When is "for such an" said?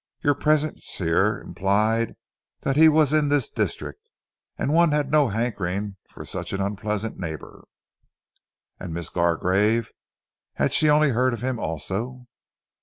6.09-6.59